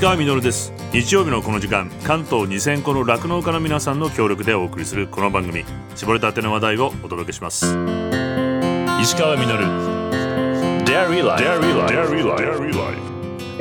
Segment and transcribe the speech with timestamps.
[0.00, 0.72] 石川稔です。
[0.94, 5.62] 日曜日のこの時間関東2000個の酪農家の皆さんの協力でお送りするこの番組。
[5.94, 7.66] 絞れたての話題をお届けします。
[9.02, 9.46] 石川稔。
[10.86, 11.44] Dairy Life.
[11.44, 13.09] Dairy Life.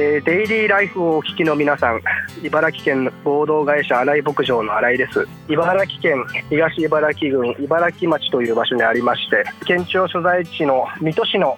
[0.02, 2.02] えーデイリーライフをお聞きの皆さん
[2.42, 5.28] 茨城県合同会社新井牧場の新井です。
[5.50, 11.58] 茨城県東茨城郡茨城町という場所にありまして県庁所在地の水戸市の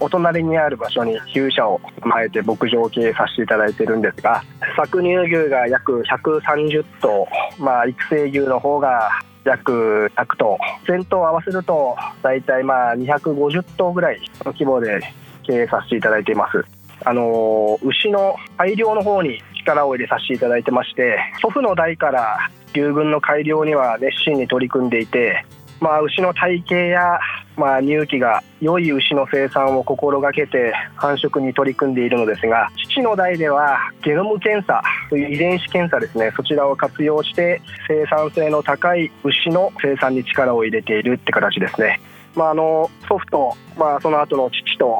[0.00, 4.44] お隣にある場所に牛舎を構えて牧場を経営させていただいてるんですが
[4.76, 7.26] 搾乳牛が約130頭、
[7.58, 9.08] まあ、育成牛の方が
[9.44, 10.58] 約100頭。
[10.86, 15.00] 全頭合わせると大体まあ250頭ぐらいの規模で
[15.42, 16.77] 経営させていただいています。
[17.04, 25.44] あの牛の改良の方に力を入れさせていただいてまして祖父の代から牛群の改良には熱心に取り組んでいて、
[25.80, 27.18] まあ、牛の体型や、
[27.56, 42.00] まあ、乳気が良い牛の生産を心がけて繁殖に取り組んでいるのですが父の代ではゲノム検査という遺伝子検査ですねそちらを活用して生産性の高い牛の生産に力を入れているって形ですね。
[42.34, 44.98] まあ、あの祖父と、まあ、その後の父と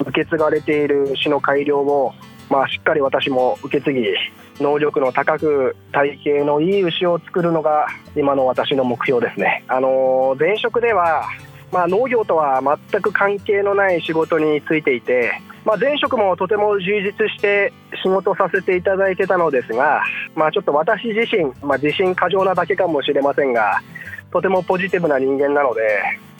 [0.00, 2.12] 受け継がれている牛の改良を、
[2.50, 4.04] まあ、しっかり私も受け継ぎ
[4.60, 9.64] 能力の高く体型のいい牛を作るのが今の私の目標ですね。
[9.68, 11.28] あの前職では
[11.72, 17.72] まあ、農業とは全く関係のない仕事に就いていて、まあ、前職もとても充実して
[18.02, 20.02] 仕事させていただいてたのですが、
[20.34, 23.82] まあ、ちょっと私自身、まあ、自信過剰なだけかもしれませんが
[24.32, 25.82] とてもポジティブな人間なので、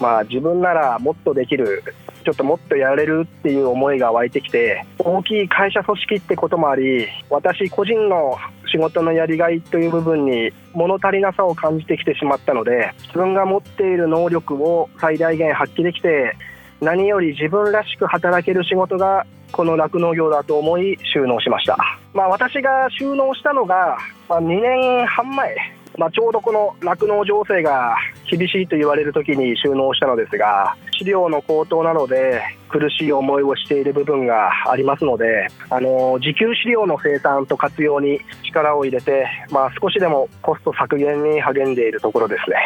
[0.01, 1.83] まあ、自分ならもっとできる
[2.27, 8.37] ちょっともっとやれるっていう思いが湧いてきて大きい会社組織ってこともあり私個人の
[8.69, 16.37] 仕事のやりがいという部分に物足りなさを感じてきてしまったので自分が持っている能力を最大限発揮できて
[16.81, 21.77] 何より自分らしく働ける仕事がこの酪農業だと思い収納しました、
[22.13, 23.99] まあ、私が収納したのが、
[24.29, 27.97] ま、2年半前まあ、ちょうどこの酪農情勢が
[28.31, 42.57] 厳しいと言われる時に収納したのですが飼料の高騰などで苦しい思いをしている部分がありますのであの自給飼料の生産と活用に力を入れて、まあ、少しでもコスト削減に励んでいるところですね。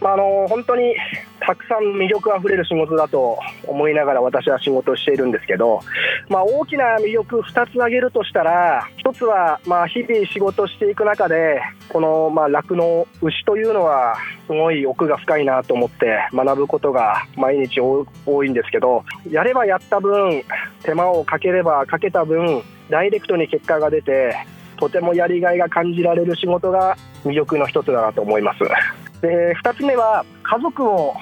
[0.00, 0.94] まあ、あの本当に
[1.40, 5.80] たくさん魅力あふれる仕事だと思いながら私は仕事をしているんですけど、
[6.28, 14.16] まあ、大きな魅力2つ挙げるとしたら1つはまあ日々仕事していく中でこの酪農牛というのは
[14.46, 20.42] すごい奥が深いなと思って学ぶことが毎日多いんですけどやればやった分
[20.82, 24.36] 手間をかければかけた分ダイレクトに結果が出て
[24.76, 28.60] とてもやりがいが感じられる仕事が魅力の一つだなと思います。
[29.20, 31.14] で2つ目は家族を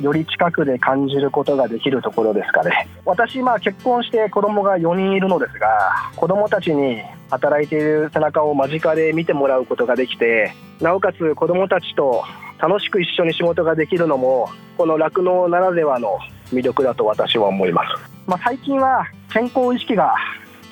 [0.00, 2.88] より近くで感じることができるところですかね。
[3.04, 5.68] 私、まあ、結婚して子供が4人いるのですが
[6.16, 12.24] 子供たちに働いている背中を間近で見てもらうことができてなおかつ子供たちと
[12.58, 16.18] 楽しく一緒に仕事ができるのもこの酪農ならではの
[16.52, 20.14] 魅力だと私は思います、まあ、最近は健康意識が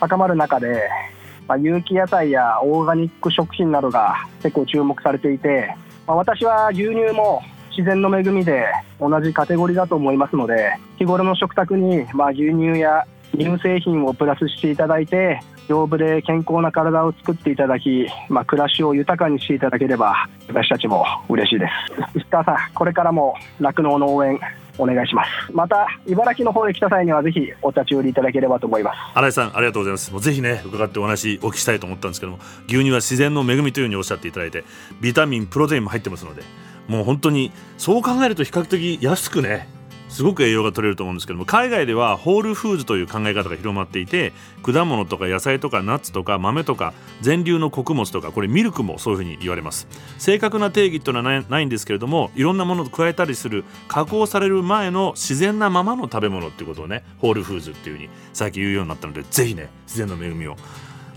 [0.01, 0.89] 高まる中で、
[1.47, 5.75] まあ、有機野菜やオーガニック食品などが結構注目されていて
[6.09, 7.43] まあ、私は牛乳も
[7.79, 8.67] 自然の恵みで
[8.99, 21.69] 同じカテゴリーだと思いますので日頃の食卓にまあ牛乳や乳製品をプラスしていただいて丈夫で健康な体を作っていただき、まあ、暮らしを豊かにしていただければ私たちも嬉しいで
[22.15, 22.19] す。
[22.19, 24.41] 石川さんこれからも酪農の応援
[24.79, 25.53] お願いします。
[25.53, 28.97] また茨城の方へ来た際にはぜひお立ち寄りいただければと思います。
[29.15, 30.11] 新井さんありがとうございます。
[30.11, 34.65] もうぜひね伺ってお話お聞きしたいと思ったんですけども牛乳は自然の恵みというふうにおっしゃっていただいて
[35.01, 36.43] ビタミンプロテインも入ってますので
[36.89, 39.69] もう本当にそう考えると比較的安くね
[40.09, 44.33] すごく栄養が取れると思うんですけども海外ではホールフーズという考え方が広まっていて
[44.63, 49.87] 果物とか野菜とかナッツとか豆とか全粒の穀物とかこれミルクもそういうふうに言われます。
[50.19, 60.57] 正確な定義というのはないんですけれどもいろんなものを加えたりする加工される前の自然なままの食べ物っていうことをねホールフーズっていうふうに最近言うようになったのでぜひね自然の恵みを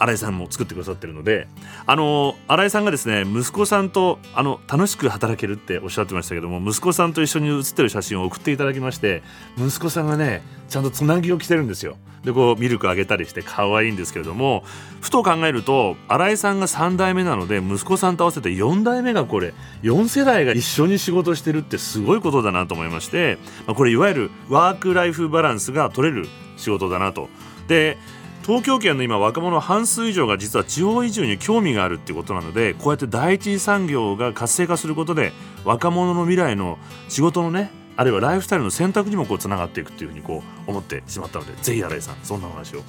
[0.02, 1.48] 新井さんも作ってくださってるので
[1.86, 9.22] あの新井さんがですね息子さんとあの楽しく働けるっておっしゃってましたけども息子さんと一緒に写ってる写真を送っていただきまして
[9.58, 14.64] 息子さんがねちゃんとつなぎを着てるんですよでこうミルクあげたりして可愛いんですけれども
[15.02, 19.54] ふと考えると新井さんが3代目なので息子さんと合わせて4代目がこれ
[19.84, 26.28] 4世代が一緒に仕事してるってすごいことだなと思いまして、これいわゆるワーク・ライフ・バランスが取れる
[26.58, 27.30] 仕事だなと。
[27.68, 27.98] で
[28.44, 35.32] 東京圏の今若者半数以上が実は地方移住に興味があるっていうことなのでこうやって第一次産業が活性化することで
[35.64, 42.82] 若者の未来の仕事のねあるいはライフスタイルの選択にもこうつながっていくっていうふうにこう思ってしまったのでぜひ新井さんそんなお話を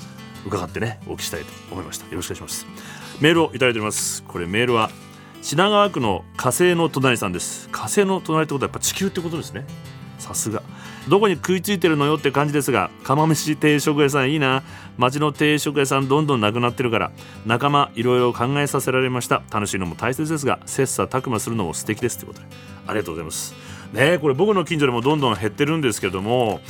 [0.46, 2.66] 伺ってねお聞きしたいと思いましたよろしくお願いします。
[3.20, 4.22] メールをいただいております。
[4.22, 4.90] これメールは
[5.43, 7.69] 品川区の火星の隣さんです。
[7.70, 9.66] 火星の隣ってことはやっぱ地球ってことですね。
[10.23, 10.63] さすが。
[11.09, 14.63] どこに食いついてるのよって感じですが釜飯定食屋さんいいな。
[14.97, 17.11] 町の定食屋さんどんどんなくなってるから
[17.44, 19.43] なかなかいろいろ考えさせられました。
[19.53, 22.47] 楽しいのも大切ですが切磋琢磨するのも素敵ですということで。
[22.87, 23.55] ありがとうございます。
[23.93, 26.61] ねこれ僕の近所でもどんどん減ってるんですけども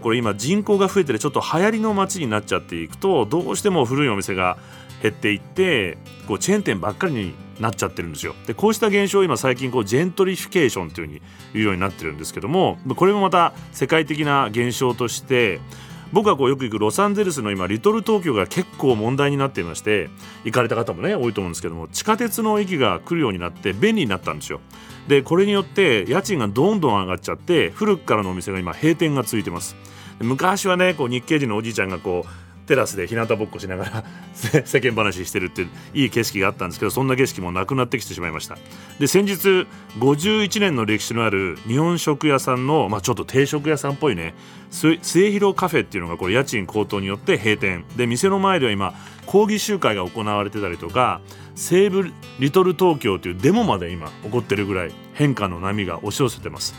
[0.00, 4.56] これ今人口が増えてるちょっと流行りの街になっちゃっていくとどうしても古いお店が
[5.02, 8.34] 減っていってこうチェーン店ばっかりになっちゃってるんですよ。
[8.46, 15.60] でこうした現象を今最近こうジェントリフィケーションというふうに言うようになってるんですけどもこれもまた世界的な現象として
[16.12, 20.10] 僕がこうよく行くロサンゼルスの今リトル東京が結構問題になっていまして
[20.44, 24.60] 行かれた方もね多いと思うんですけども地下鉄の駅が来るようになって便利になったんですよ。
[25.06, 29.76] でこれによって家賃がどんどん上がっちゃって古くからのお店が今閉店が続いてます。
[30.20, 34.04] 昔はねこう日系人のおじいちゃんがこうテラスで日向ぼっこしながら
[34.64, 38.58] 世間話してるっていい景色があったんですけどそんな景色もなくなってきてしまいました。
[39.00, 39.66] で先日
[39.98, 44.34] 51年の歴史のある日本食屋さんの、まあ、ちょっと定食屋さんっぽいね
[44.70, 47.84] 末広カフェっていうのがこれ家賃高騰によって閉店。
[47.96, 48.94] で店の前では今
[49.26, 51.20] 抗議集会が行われてたりとか
[51.56, 56.76] 西武リトル東京というデモまで今起こってるぐらい変化の波が押し寄せてます。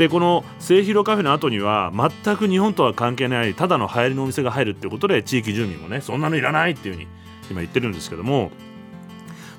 [0.00, 1.92] でこの末広カフェの後には
[2.24, 7.08] 全く日本とは関係ないただの流行りのお店が入るっていうことで地域住民もねそんなのいらないっていうふうに
[7.50, 8.50] 今言ってるんですけども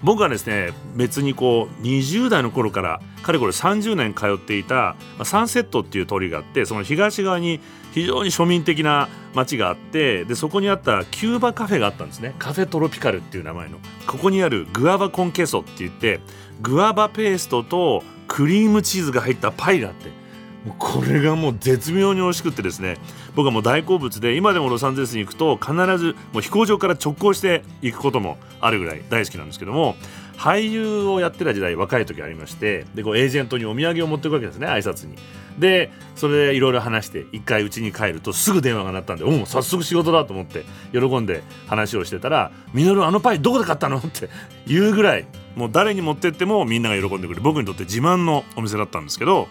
[0.01, 7.59] 僕はですね別にこう20代の頃からかれこれ30年通っていたサンセットっていう通りがあってその東側に
[7.91, 12.33] 非常に庶民的な街があってでそこにあったキューバカフェがあったんですね。
[12.39, 13.77] カフェトロピカルっていう名前の。
[14.07, 16.19] ここにあるグアバコンケソって言って
[16.61, 20.20] グアバペーストとクリームチーズが入ったパイがあって
[20.65, 22.97] もうこれがもう絶妙に美味しくってですね
[23.35, 29.95] 僕はもう大好物で今でもロサンゼルスに行くと必ずもう飛行場から直行して行くこともあるぐらい大好きなんですけども
[30.37, 35.15] 俳優をやってた時代若い時ありましてでこうエージェントにお土産を持っていくわけですね挨拶に。
[35.59, 40.63] でそれでいろいろ話して一回家に帰るとすぐ電話が鳴ったんで「おお早速仕事だ」と思って
[40.93, 44.29] 喜んで話をしてたら「ミノルあのパイどこで買ったの?」って
[44.65, 45.25] 言うぐらい
[45.55, 49.49] もう誰に持ってってもみんなが喜んでくれる僕にとって自慢のお店だったんですけど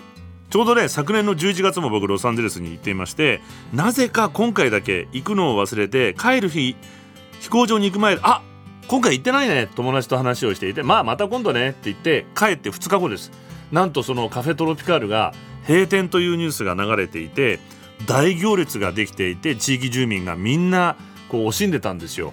[0.50, 3.40] ちょうどね昨年の11月も僕ロサンゼルスに行っていまして
[3.72, 6.76] なぜか今回だけ行くのを忘れて帰る日
[7.40, 8.42] 飛行場に行く前あ
[8.88, 13.30] 今回行ってないね友達と話をしていてまあまた今度ねって言って帰って2日後です。
[13.70, 15.32] なんとそのカフェトロピカールが
[15.68, 17.60] 閉店というニュースが流れていて
[18.06, 20.96] 大行列ができていて地域住民がみんな
[21.28, 22.32] こう惜しんでたんですよ。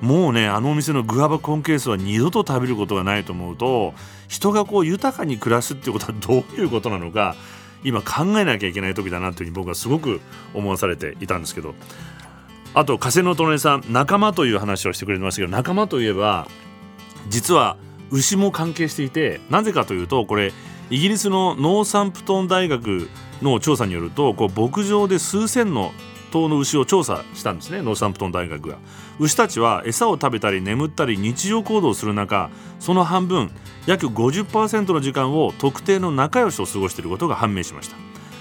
[0.00, 3.94] もうねあのお店のグアバコンケースは二度と食べることがないと思うと
[4.28, 7.34] 人がこう豊かに暮らすっていうことはどういうことなのか
[7.84, 10.20] 今考えなきゃいけない時だなというふうに僕はすごく
[10.54, 11.74] 思わされていたんですけど。
[12.74, 16.46] あと加瀬の隣さん仲間という話をしてくれてましたけど仲間といえば
[17.30, 17.78] 実は
[18.10, 20.52] 牛も関係していてなぜかというとこれ
[20.90, 23.08] イギリスのノーサンプトン大学
[23.40, 25.92] の調査によるとこう牧場で数千の
[26.30, 28.78] 頭の牛を調査したんですねノーサンプトン大学が。
[29.18, 33.50] 牛たちは餌を食べたり眠ったり日常行動する中その半分
[33.86, 37.96] 約50%の時間を特定の仲良しと過ごしていることが判明しました。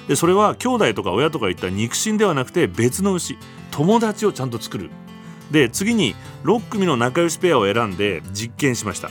[0.07, 3.37] でそれは兄弟とか親とかいった肉親ではなくて別の牛
[3.71, 4.89] 友達をちゃんと作る。
[5.51, 9.09] で次に6組の仲良しペアを選んで実験しました。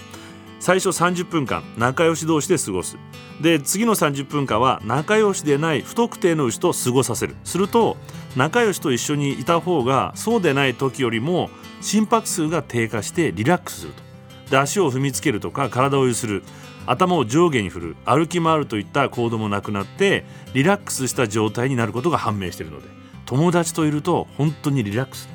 [0.60, 2.96] 最初30分間仲良し同士で過ごす。
[3.40, 7.36] で次の30分間は仲良しでない不特定の牛と過ごさせる。
[7.44, 7.96] すると
[8.36, 11.50] 仲良しと一緒にいた方がそうでない時よりも
[11.80, 13.80] 心拍数が低下してリラックス。
[13.80, 14.02] すると
[14.50, 16.42] で足を踏みつけるとか体を揺する。
[16.86, 17.96] 頭を上下に振る。
[18.04, 22.88] 歩き回るといった行動もなくなってリラックスした状態になることが判明しているので
[23.24, 25.28] 友達といると本当にリラックス。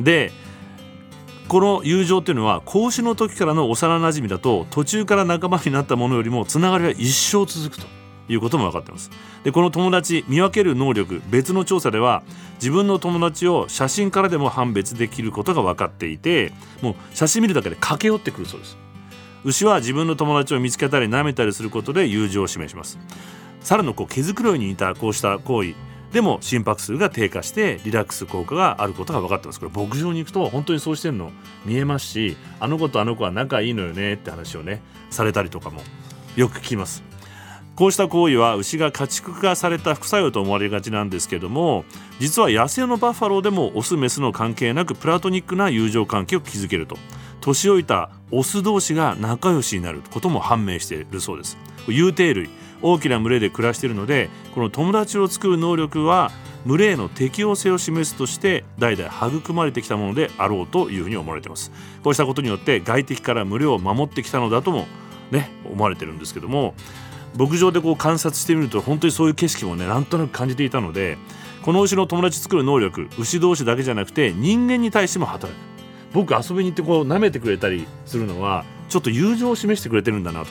[0.00, 0.32] で
[1.48, 8.01] この友情っていうのは孔子の時からの幼なじみだと途中から仲間になったものよりもつながりは一生続くと。
[8.28, 9.10] いうことも分かってます。
[9.44, 12.22] でこの友達見分ける能力別の調査では
[12.54, 18.78] 自分の友達を写真からでも判別できることが分かっていてもう写真見るだけで駆け寄ってくるそうです。
[19.44, 22.98] 牛は自分の友達を見つけたり舐めたりすることで友情を示します。
[23.60, 25.74] 猿のこう毛づくろいに似たこうした行為
[26.12, 29.60] でも心拍数が低下してリラックス効果があることが分かってます。
[29.60, 31.32] これ牧場に行くと本当にそうしてるの。
[31.64, 35.80] 見えますしあの子とあの子は仲いいのよねって話をねされたりとかも
[36.36, 37.11] よく聞きます。
[37.82, 41.84] こうした行為は牛が家畜化された副作用と思われがちなんですけども
[42.20, 46.96] 実は野生のバッファローでもオスメスの関係なくプラトニックな友情関係を築けると。
[47.40, 51.58] 年老いたオス同士が仲良しになることも判明しているそうです。
[51.88, 52.50] 有定類
[52.82, 56.30] 大きな群れで暮らしているのでこの友達を作る能力は
[56.64, 61.72] 群れへの適応性を示すとして代々育まれてきたものであろうというふうに思われています。
[62.04, 64.86] こうしたことによって外敵から群れを守ってきたのだとも
[65.32, 66.76] ね思われてるんですけども
[67.36, 71.18] 牧場でこう観察してみると本当にそういう景色もねなんとなく感じていたので
[71.62, 75.72] この牛の友達作る能力牛同士だけじゃなくて人間に対しても働く。
[76.12, 80.50] 僕遊びに行ってこう舐めてくれたりするのはちょっと友情を示してくれてるんだなと。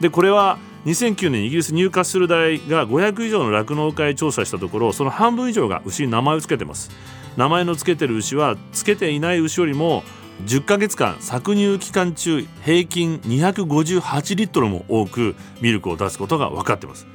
[0.00, 6.90] でこれは2009年イギリス入荷する大が500以上の酪農会調査したところその半分以上が牛に名前を付けてます。
[7.36, 10.02] 名前の付けてる牛は付けていない牛よりも
[10.46, 17.06] 10ヶ月間搾乳期間中平均258リットルも多くミルクを出すことが分かってます。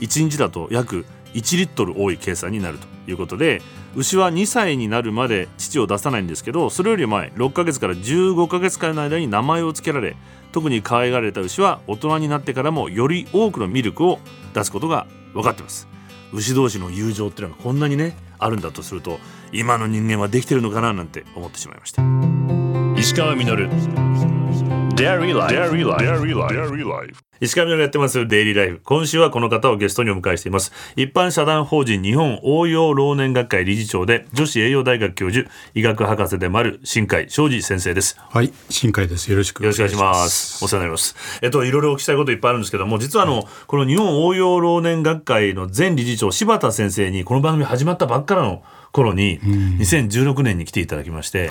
[0.00, 3.62] 1日だと約1リットル多い計算になるということで
[3.94, 10.16] 牛は2歳になるまで乳を出さないんですけどそれより前6ヶ月から15ヶ月間の間に名前を付けられ
[10.52, 14.18] 特に可愛がられた牛は大人になってからもより多くのミルクを
[14.54, 15.88] 出すことが分かってます。
[16.32, 19.18] 牛同士の友情っていうのがこんなにねあるんだとすると
[19.52, 22.39] 今の人間はできてるのかななんて思ってしまいました。
[23.00, 23.46] 石川稔
[24.94, 25.54] Dairy Life.
[25.54, 26.04] Dairy Life.
[26.04, 26.54] Dairy Life.
[26.54, 27.22] Dairy Life.
[27.40, 28.80] 石上のやってますデイリーライフ。
[28.84, 30.70] 今週はこの方をゲストにお迎えしています。
[30.96, 38.20] 一般社団法人日本応用老年学会理事長で、女子栄養大学教授、医学博士でもある新海昌司先生です。
[38.20, 39.30] はい、新海です。
[39.30, 39.92] よろしくお願いします。
[39.92, 40.64] よろしくお願いします。
[40.66, 41.16] お世話になります。
[41.40, 48.62] えっと、いろいろお聞きしたいこといっぱいあるんですけども、実はあの、はい、この日本応用老年学会の前理事長、柴田先生にこの番組始まったばっかの
[48.92, 51.50] 頃に、2016年に来ていただきまして、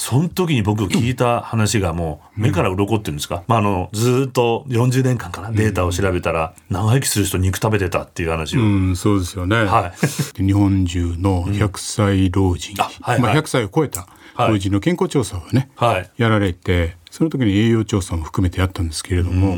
[0.00, 9.92] その時に僕聞いた話がもう目から鱗っていうんですか、まあ、あのずっと40年間かなデータを調べたら長生きする人肉食べてたっていう話を、うん、そうですよね、は
[10.38, 12.84] い、日本中の100歳老人、うん。
[12.84, 14.06] はいはい、まあ、100歳を超えた
[14.38, 19.56] 老人の健康調査をね、はい、やられてその時に栄養調査も含めてやったんですけれども、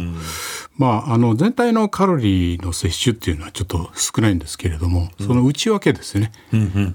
[0.78, 6.32] まあ、あの全体のカロリーの摂取っていうのはちょっと少ないんですけれども、その内訳ですね、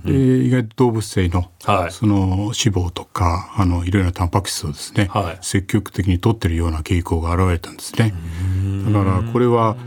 [0.03, 1.51] で意外と動物性の,、
[1.91, 8.13] その脂肪とかあのいろいろなタンパク質をですね、はい、積極的に取ってるような傾向が現れたんですね。
[8.85, 9.77] だからこれは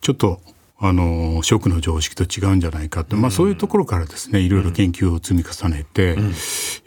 [0.00, 0.40] ちょっと
[0.84, 6.32] あの食の常識と違うんじゃないかと、まあ、そういうところからですねいろいろ研究を積み重ねて、うん、や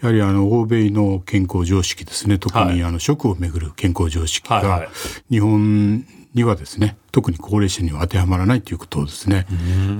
[0.01, 2.37] はりあの欧米の健康常識ですね。
[2.37, 4.89] 特にあの食をめぐる健康常識が
[5.31, 9.47] 日本にはですね特に高齢者には当てはまらないということをですね、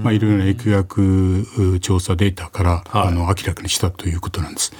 [0.03, 4.73] まあ、いろいろな疫学調査データから、はい、あの明らかにしたということなんです。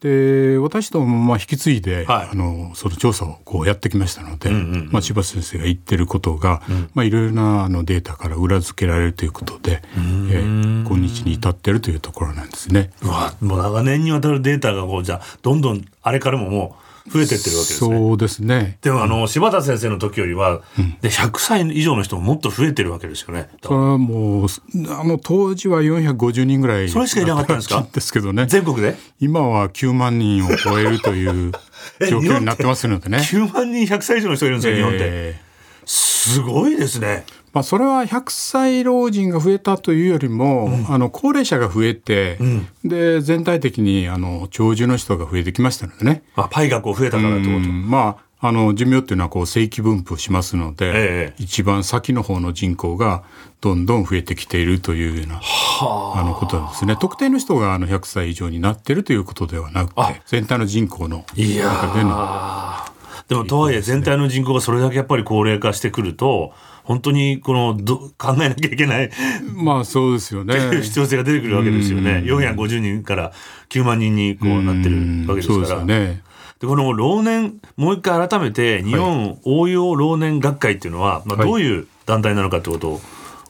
[0.00, 12.90] で私どももまあ引き継いで、はい、あのその調査をこうやってきましたので、うんうん、まあ、柴田先生が言ってることが、うん、まあ、いろいろなあのデータから裏付けられるということで、えー、今日に至ってるというところなんですね。
[13.02, 17.98] うわもう長年にわたるデータがこうじゃどんどんあれからももう増えてってるわけですね。
[17.98, 18.78] そうですね。
[18.82, 23.48] でもあの、柴田先生の時よりは、うん、で100歳以上の人ももっと増えてるわけですよね。
[23.62, 24.46] それはもう
[24.88, 27.86] あの当時は450人ぐらいそれしかいなかったんですか？
[27.92, 28.46] ですけどね。
[28.46, 28.96] 全国で？
[29.20, 31.52] 今は9万人を超えるという
[32.08, 33.18] 状況になってますのでね。
[33.18, 35.34] 9万人100歳以上の人いるんですよ、日本って。
[35.84, 37.24] すごいですね。
[37.52, 46.22] まあ、それは100歳老人が増えたというよりも、うん、あの高齢者が増えて、うん、で全体的にあの長寿の人が増えてきましたのでね。
[46.34, 50.92] あパイがこう増えたからってこと、まああの寿命っていうのはこう正規分布しますので、え
[51.30, 53.22] え、一番先の方の人口が
[53.60, 55.40] どんどん増えてきているというような
[55.80, 56.24] あ。
[56.26, 56.96] のことなんですね。
[56.96, 62.71] 特定の人があの100歳以上になっているということではなくて全体の人口の中での。
[63.28, 66.52] でもとはいえ全体の人口がそれだけやっぱり高齢化してくると
[66.84, 69.10] 本当にこのど考えなきゃいけない
[69.54, 70.54] まあそうですよね。
[70.82, 72.22] 必要性が出てくるわけですよね。
[72.26, 73.32] 450人から
[73.68, 74.96] 9万人にこうなってる
[75.28, 75.84] わけですから。
[75.84, 76.22] ね。
[76.60, 83.00] でこの老年もう一回改めて日本応用老年学会っていうのは、まあ、どういう団体なのかってことを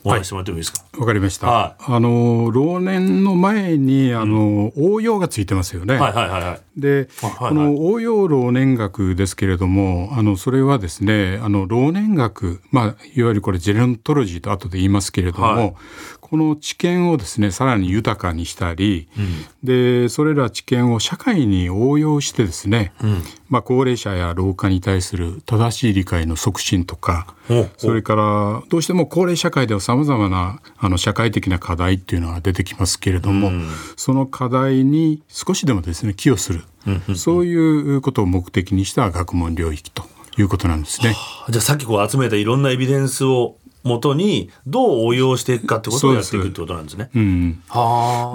[0.05, 0.85] お話してもらってもいいですか？
[0.95, 1.47] わ、はい、かりました。
[1.47, 5.97] はい、あの老年の前にあの、うん、応用がついてますよね。
[5.97, 6.81] はいはいはいはい。
[6.81, 15.75] で、はいはい、この応用老年学ですけれども、あのそれはですね、あの老年学、まあいわゆるこれジェネントロジーと後で言いますけれども、はい、
[16.33, 27.35] この知見をですねさらに豊かにしたり、うん、でそれら知見を社会に応用してですね、うん、まあ、高齢者や老化に対する正しい理解の促進とか
[27.77, 36.65] それからどうしても高齢社会ではさまざまなあの社会的な課題っていうのは出てきますけれども、うん、その課題に少しでもですね寄与する、
[37.15, 40.05] そういうことを目的にした学問領域と
[40.39, 41.15] いうことなんですね。
[41.51, 47.11] じゃあさっきこう集めたいろんなエビデンスをもとにどう応用していくかってことをやっていくってことなんですね。
[47.15, 47.63] うん、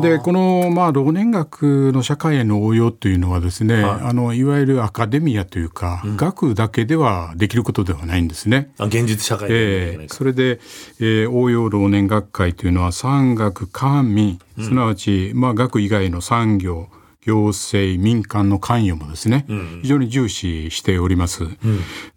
[0.01, 8.72] でこの、まあ、老年学の社会への応用というのはですね、はい、あのいわゆるアカデミアというか、うん、学だけではできることではないんですね。
[8.77, 10.60] あ現実社会えー、それで、
[11.00, 14.39] えー、応用老年学会というのは産学官民。
[14.60, 16.88] すなわち、まあ、学以外の産業
[17.28, 21.44] 行政民間の関与もですね、うん、非常に重視しております。
[21.44, 21.58] うん、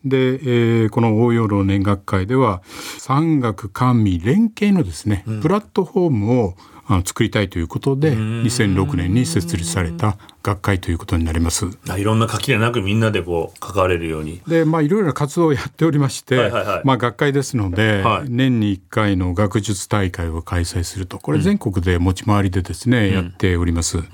[0.05, 2.62] で、えー、この応用老年学会では
[2.99, 6.55] 産学官民連携のですね、プラットフォームを
[7.04, 11.66] 作りたいということで2006年に設立された学会ということになります。
[11.99, 14.40] いろんな垣根なくみんなでこう関われるように。
[14.47, 24.04] でまあいろいろな活動をやっておりまして、はいはいはい、まあ学会ですので、はい、年に1回の学術大会を開催するとこれ全国で持ち回りでですね、うん、やっております、うん、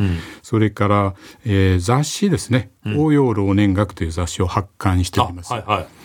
[0.43, 1.15] それから、
[1.45, 5.96] えー、雑誌ですね、応用老年学という雑誌を発刊しております、はいはい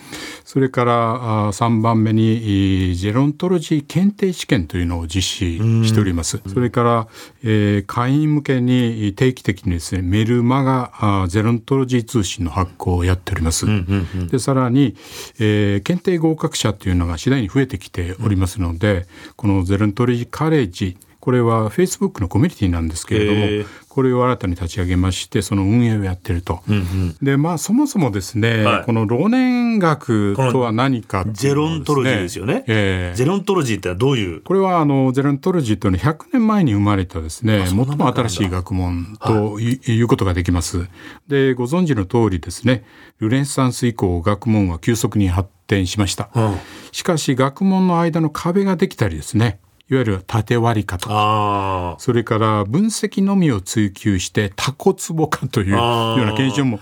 [0.44, 6.40] それから3番目にジェロントロジー検定試験というのを実施しております。
[6.46, 7.08] それから、
[7.42, 13.66] えー、会員向けに定期的にですねメルマガゼロントロジー通信の発行をやっております。
[14.30, 14.96] でさらに、
[15.38, 34.42] えー、検定合格者というのが次第に増えてきておりますので、このゼロントロジーカレッジこれはフェイスブックのコミュニティなんですけれども、これを新たに立ち上げましてその運営をやってると、うんうん、でまあそもそもですね、はい、この老年学とは何か、ね、ゼロントロジーですよね、えー、ゼロントロジーってどういう？
[34.42, 40.88] これはあのゼロントロジーというのは100年前に生まれたですね最も新しい学問ということができます、
[41.28, 42.82] でご存知の通りですね
[43.20, 46.56] ルネサンス以降学問は急速に発展しました、うん、
[46.90, 49.60] しかし学問の間の壁ができたりですね
[49.92, 51.12] いわゆる縦割り化と。
[51.12, 55.78] かそれから分析のみを追求してタコツボ化というよう
[56.24, 56.80] な現象も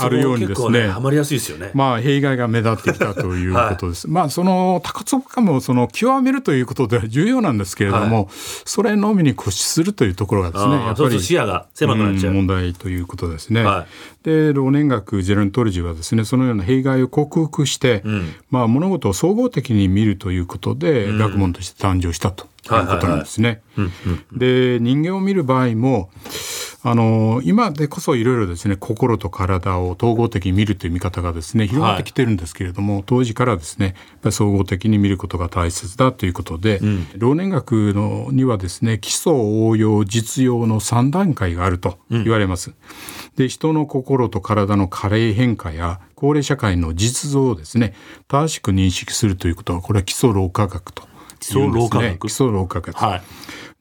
[0.00, 0.88] あるようにですね。
[0.88, 1.70] はまりやすいですよね。
[1.74, 8.26] まあ弊害が目立ってきたということです、はい、まあそのタコツボ化もその極めるということでは重要なんですけれども、はい、
[8.64, 13.86] それのみに固執するというところがですねやっぱり視野が狭くなっちゃう、問題ということですね、は
[14.22, 23.62] い、で老年学ジェロントロジーはですねそのような弊害を克服して、うん、まあ物事を総合的に見るということで、学問として誕生したということなんですね。
[24.32, 26.10] で人間を見る場合も
[26.86, 33.94] あの今でこそいろいろですね心と体を統合的に見るという見方がですね広がってきてるんですけれども、はい、当時からですね
[34.30, 42.70] 総合的に見ることが大切だということで、うん、老年学のにはですね基礎応用実用の3段階があると言われます。
[42.70, 42.76] うん、
[43.36, 47.94] で人の心と体の加齢変化や高齢社会の実像をですね
[48.28, 51.08] 正しく認識するということはこれは基礎老化学と
[51.44, 52.16] 基礎老化学。
[52.16, 53.22] 基礎老化学、はい、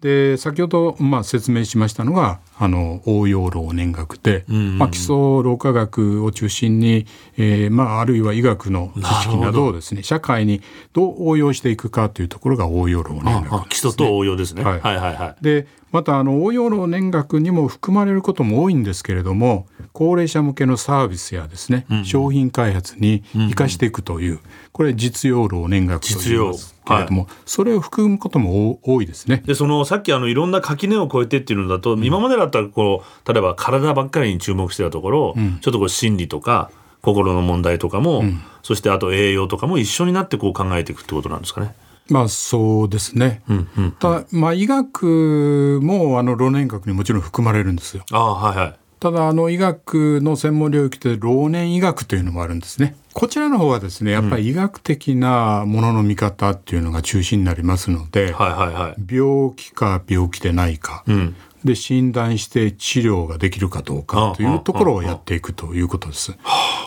[0.04, 7.06] で先ほどまあ説明しましたのがあの応用老年学で、うんうん、まあ、基礎老化学を中心に、
[7.38, 10.62] えーまあ、あるいは医学の知識などをですね社会に
[10.92, 14.64] どう応用していくかというところが応用老年学、ね、基礎と応用ですね。
[14.66, 15.36] はい、はいはいはい。
[15.42, 24.40] でまたあの応用老年学にも含まれることも多いんですけれども高齢者向けのサービスやですね、うん、商品開発に生かしていくという、うん、
[24.72, 29.44] これ実用老年学と言いますけれども、はい、それを含むことも多いですね。
[29.46, 36.72] でそのさっきあのいろんな垣根を越えてっていうのだと、うん、今までだったらこう例えば体ばっかりに注目してたところ、ちょっとこう心理とか
[37.04, 38.24] 心の問題とかも、
[38.64, 41.76] そしてあと栄養とかも一緒になってこう考えていくってことなんですかね。
[42.10, 43.44] まあそうですね。
[43.48, 48.04] うんうん、たまあ医学もあの老年学にもちろん含まれるんですよ。
[48.12, 48.76] あはいはい。
[49.04, 52.96] ただあの医学の専門領域で老年医学というのもあるんですね。
[53.12, 61.36] こちらの方はですねやっぱり医学的なものの見方っていうのが中心になりますので、はいはいはい、病気か病気でないか、うん、
[61.66, 66.32] で診断して治療ができるかどうかというところをやっていくということです。
[66.32, 66.40] と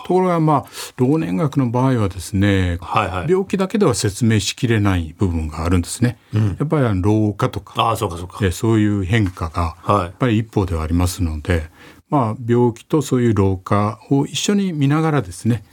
[0.07, 6.17] ころがまあ老年学の場合はですね、はいはい、病気だけでは説明しきれない部分があるんですね。
[6.33, 8.51] うん、やっぱり老化とかあそうかそうか。
[8.51, 11.69] そういう変化がやっぱり一方ではありますので、
[12.09, 15.63] まあ、病気とそういう老化を一緒に見ながらですね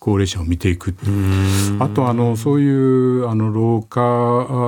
[0.00, 0.94] 高齢者を見ていく
[1.78, 4.00] あとあのそういうあの老化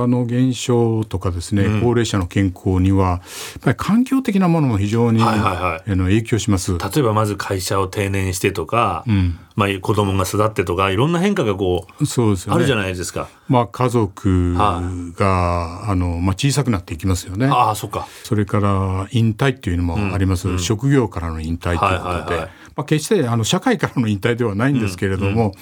[0.07, 3.21] の減少とかですね、うん、高齢者の健康にはやっ
[3.61, 6.77] ぱり環境的なものも非常に、はいはいはい、あの影響します。
[6.77, 13.27] 例えばまず会社を定年してとか、うん、まあ、子供が育ってとかいろんな変化がこうそうですよ、ね、あるじゃないですか。
[13.47, 17.49] まあ、家族が、はい、あのまあ、小さくなっていきますよね。
[17.51, 18.07] あそっか。
[18.23, 21.89] それから引退っていうのもあります、うん、職業からの引退ということで。
[21.89, 25.53] はいはいはいまあ、決してあの社会からの引退ではないんですけれども、うんうん、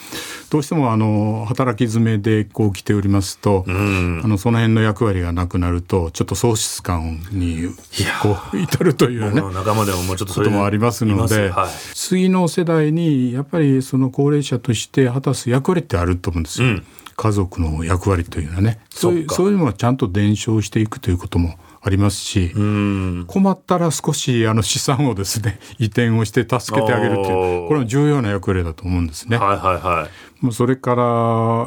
[0.49, 7.69] どうしてもあの働き詰めでこう来ておりますと、うん、あのその辺の役割がなくなるとちょっと喪失感に
[8.21, 16.67] こう至るというね仲間でももうちょっとこともありますので、はい、次の世代にやっぱりその高齢者として果たす役割ってあると思うんですよ。
[16.67, 18.79] うん、家族の役割というのはね。
[18.89, 22.51] そういうそういうのはちゃんと伝承していくということもありますし、
[23.25, 29.37] 困ったら少しあの資産をですね 移転をして助けてあげるというこれは重要な役割だと思うんですね。
[29.37, 30.07] はいはいは
[30.49, 31.03] い、それから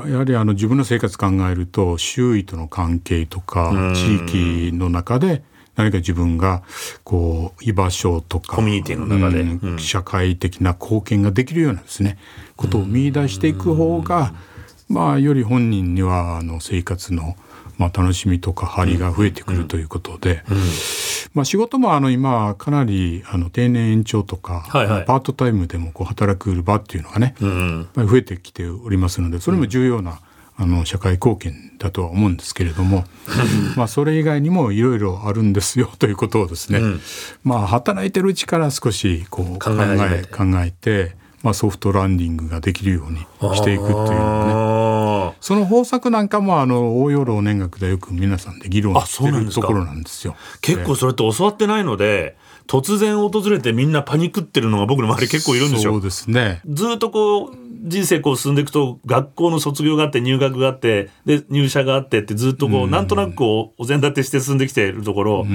[0.09, 5.43] やはりあの自分の生活考えると周囲との関係とか地域の中で
[5.75, 6.63] 何か自分が
[7.03, 12.19] こう居場所とかコミュニティの中で、うん、社会的な貢献ができるようなですね
[12.57, 14.33] ことを見出していく方が
[14.89, 17.37] まあより本人にはあの生活の
[17.79, 20.43] まあ、楽しみとか張りが増えてくるということで、
[21.33, 30.21] まあ、仕事もあの今かなりあの定年延長とか、はいはい、パートタイムでもこう働く場っていうのがね、うん、増えてきておりますのでそれも重要な、
[30.57, 33.05] あの社会貢献だとは思うんですけれども
[33.77, 37.01] まあそれ以外にもいろいろあるんですよということをですね、うん、
[37.43, 43.19] まあ働いてるうちから少しこう考え考えて、まあ、ソフトランディングができるように
[43.57, 44.84] していくっていうのはね
[45.45, 50.37] その方策なんかもあの応用老年学でよく皆さんで議論してるところなんですよ。
[50.63, 52.35] 結構それって教わってないので
[52.67, 55.93] 突然訪れてみんなパニックってるのが僕の周り結構いるんですよ。
[55.93, 56.61] そうですね。
[56.67, 65.47] ずっとこう人生こう進んでいくと学校の卒業があって入学があってで入社があってってずっとこう、なんとなくこうお膳立てして進んできているところ、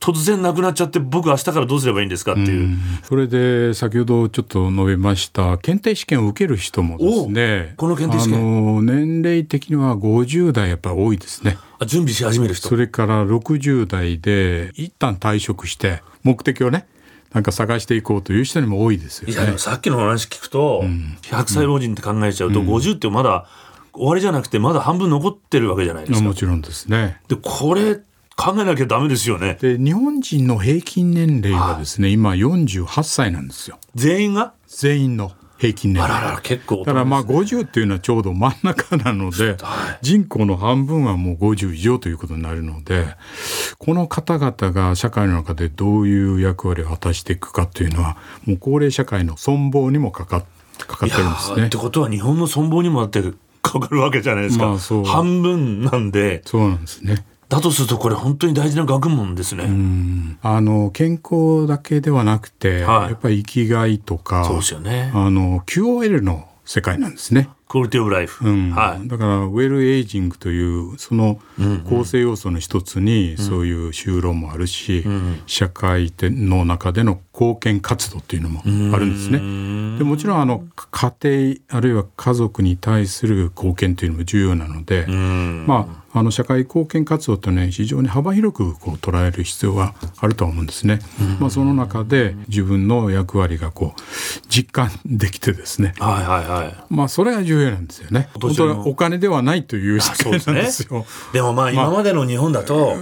[0.00, 2.78] 突然なくなっちゃって僕明日からどうすればいいんですかっていう。
[3.02, 11.58] それで先ほどちょっと述べました検定試験を受ける人もですねこの検定試験年齢的には50代やっぱ多いですね。
[11.84, 16.86] 準備し始める人それから60代で一旦退職して目的をね
[17.32, 23.46] なんか探していこうという人にも多いですよ、ね、いやさっきの話聞くと、うん、100歳老人って考えちゃうと、うん、50ってまだ
[23.92, 26.26] 終わりじゃなくてまだ半分残ってるわけじゃないですか。
[26.26, 27.18] もちろんですね。
[27.28, 27.96] でこれ
[28.36, 29.56] 考えなきゃダメですよね。
[29.58, 33.78] で日本人の平均年齢はですね、今48歳なんですよ。
[33.94, 34.52] 全員が？
[34.66, 35.32] 全員の。
[35.58, 36.18] 平均年齢。
[36.18, 39.56] あらら結構、ね、だからまあ50っていうのはちょうど真ん中なので、
[40.02, 43.06] 人口の半分はもう50以上ということになるので
[43.78, 50.44] この方々が社会の中でどういう役割を果たしていくかというのはもう高齢社会の存亡にもかか
[50.78, 51.66] かかってるんですね。
[51.66, 53.22] ってことは日本の存亡にもだって
[53.62, 56.42] かかるわけじゃないですか、まあ、半分なんで。
[56.44, 59.64] そうなんですねだとするとこれ本当に大事な学問ですね。
[60.42, 65.12] あの健康だけではなくて、はい、やっぱり生きがいとかそうですよね。
[65.14, 67.48] あの QOL の世界なんですね。
[67.68, 71.40] クオリティオブライフ、うん、はい、だからウェルエイジングというその
[71.88, 79.98] 構成要素の一つにそういう就労もあるし、うんうん、社会の中での貢献活動っていうのもあるんですね。
[79.98, 81.14] でもちろんあの家
[81.68, 91.00] 庭あるいは家族に対する貢献というのも重要なので、まああの社会貢献活動ってね非常に幅広くこう捉える必要があると思うんですね。
[91.38, 94.00] まあ、その中で自分の役割がこう
[94.48, 98.30] 実感できてですね、はいはいはい、まあそれが重要なんですよね。
[98.40, 101.04] 本当はお金ではないという社会なんですよ。
[101.34, 102.96] でもまあ今までの日本だと、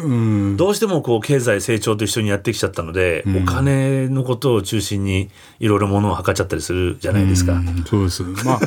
[0.56, 7.52] どうしてもこう経済成長と一緒にやってきちゃったので、うん、お金のことを中心にいろいろものを測っちゃったりするじゃないですか。
[7.96, 8.44] うそうです。
[8.44, 8.60] まあ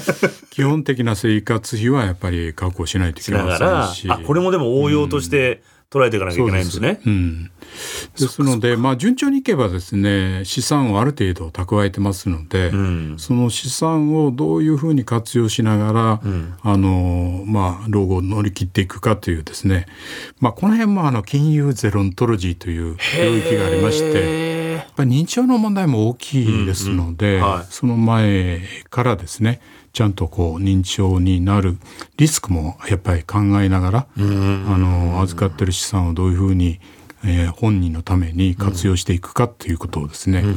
[0.51, 4.07] 基本的な生活費はやっぱり確保しないといけませんし。
[4.37, 6.99] れもでも応用として捉えていかなきゃいけないんですね。
[7.05, 7.51] うん、
[8.19, 19.85] ですので、まあ、順調にいけばですね資産をある程度蓄えてますので、うん、その資産をどういうふうに活用しながら、うん、あのまあ、老後を乗り切っていくかというですね、
[20.39, 24.56] まあ、この辺もあの金融ゼロントロジーという領域がありまして。
[24.97, 29.61] やっぱり認知症の問題も大きいですので、うんうんはい、その前からですね
[29.93, 31.77] ちゃんとこう認知症になる
[32.17, 36.79] リスクもやっぱり考えながらあの預かってる資産をどういうふうに
[37.23, 40.55] えー、本人のために活用していくかっていうことをですね、うん、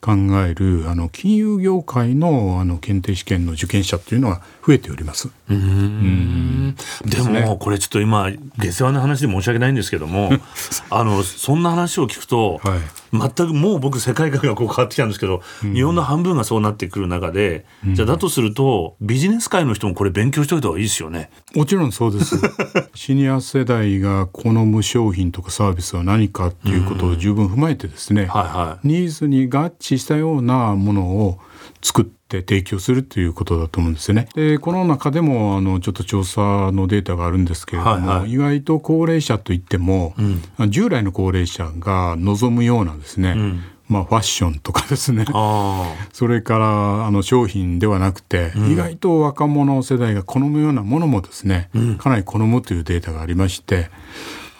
[0.00, 5.30] 考えるあの金融業界のあの検定試験の受験者っていうのは増えております。
[5.48, 6.76] うん。
[7.04, 10.30] でもこれちょっと今下世話な話で申し訳ないんですけども
[10.90, 12.80] あのそんな話を聞くと、はい、
[13.12, 21.30] 全くもう僕世界観がこう変わってきたんですけど、うん、日本の半分がそうなってくる中で、うん、じゃあだとするとビジネス界の人もこれ勉強しておいた方がいいですよね。
[21.54, 22.40] もちろんそうです。
[22.94, 31.38] シニア世代が好む商品とかサービスは何かっていうことを十分踏まえてですね、はいはい、ニーズに合致したようなものを
[31.82, 34.28] 作って提供するということだと思うんですよね。
[34.34, 40.14] でこの中でもあのちょっと調査のデータがあるんですけれども、はいはい、意外と高齢者といっても、
[40.58, 43.62] うん、従来の高齢者が望むようなですね、うん。
[43.90, 45.24] まあ、ファッションとかですね。
[46.12, 53.90] それからあの商品ではなくて、うん、意外と若者世代が好むようなものもですね、うん、かなり好むというデータがありまして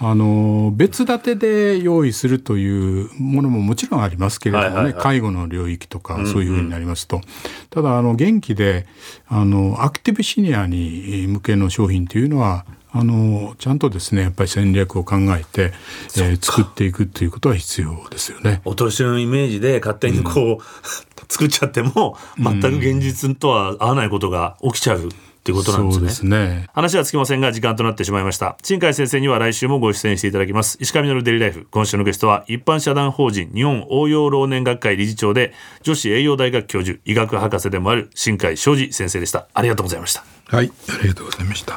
[0.02, 7.28] あの別立てで用意するというものももちろんありますけれどもね、介護の領域とかそういうふうになりますと、うんうん、
[7.68, 8.86] ただあの元気で
[9.28, 15.72] あのアクティブシニアに向けの商品というのはあのちゃんとですねやっぱり戦略を考えて、
[16.16, 18.62] えー、作っていくということは必要ですよね。
[18.64, 20.58] お年寄りのイメージで勝手にこう、うん、
[21.28, 25.08] 作っちゃっても全く現実とは合わないことが起きちゃう。
[25.40, 26.10] っていうことなんですね。
[26.10, 28.56] すね話はつきませんが時間となってしまいました。
[28.62, 30.76] 新海先生には来週もご出演していただきます。
[30.80, 31.66] 石上のデリライフ。
[31.70, 39.48] 今週のゲストは一般社団法人日本応用老年学会理事長で女子栄養大学教授医学博士でもある新海昌司先生でした。
[39.54, 40.24] ありがとうございました。
[40.46, 41.74] はい、ありがとうございました。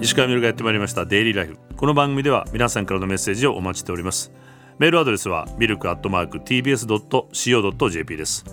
[0.00, 4.32] 石川稔がやってまいりましたデイリーライフこの番組では皆さんからのメッセージをお待ちしております
[4.78, 8.44] メールアドレスはミルクアットマーク TBS.CO.JP です。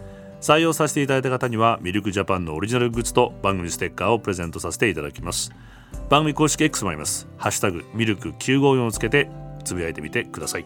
[0.41, 5.51] 採用させていただいた方にはミルクジャパンのオリジナルグッズと番組ステッカーをプレゼントさせていただきます。
[6.09, 7.27] 番組公式 X もあります。
[7.38, 9.29] ハッシュタグミルク954をつけて
[9.63, 10.65] つぶやいてみてください。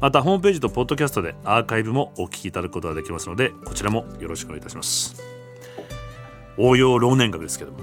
[0.00, 5.22] またホームページとポッドキャストでアーカイブもお聞きいただくことができますのでこちらもよろしくお願いいたします。
[6.56, 7.78] 応用老年学ですけども。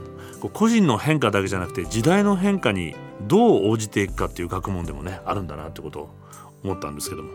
[0.53, 6.09] 個人の変化だけじゃなくて時代の変化にどう応じていくかっていう学問でもねあるんだなってことを
[6.65, 7.31] 思ったんですけども、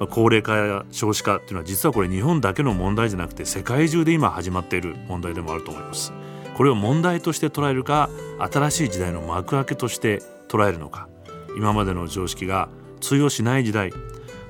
[0.00, 6.12] まあ、高齢化や少子化っていうのは実はこれ日本だけの問題じゃなくて世界中で今始まっている問題でもあると思います。
[6.56, 11.08] これを問題として捉えるか新しい時代の幕開けとして捉えるのか
[11.56, 12.68] 今までの常識が
[13.00, 13.90] 通用しない時代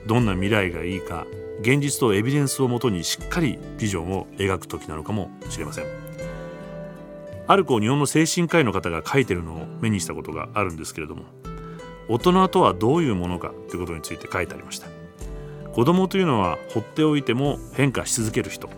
[0.06, 1.26] どんな未来がいいか
[1.60, 6.12] 現実とエビデンスをもとにしっかりビジョンを描く時なのかもしれません。
[7.46, 11.24] ある子日本の精神科医の方が書いてるのを目にしたことがあるんですけれども
[12.12, 14.86] 大人とはどういうものかということについて書いてありました。
[15.72, 18.68] 子供というのは放っておいても変化し続ける人。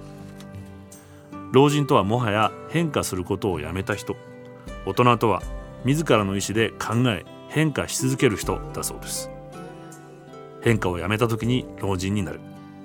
[1.50, 4.14] 老人とはもはや変化することをやめた人。
[4.86, 5.42] 大人とは
[5.84, 9.28] 自らの意思で考え変化し続ける人だそうです。
[10.62, 12.38] 変化をやめた時に老人になる。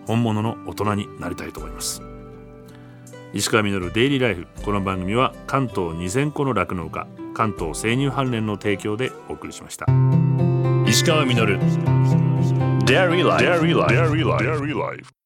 [0.07, 2.01] 本物の大人になりたいと思います。
[3.33, 4.47] 石川稔デイリーライフ。
[4.65, 9.85] この番組は関東2000個の酪農家関東生乳関連の提供でお送りしました。
[10.88, 11.58] 石川稔
[12.84, 13.44] Dairy Life.
[13.44, 14.44] Dairy Life.
[14.44, 15.17] Dairy Life.